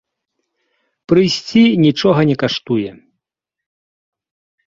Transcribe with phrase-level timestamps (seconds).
[1.13, 2.89] Прыйсці нічога не каштуе.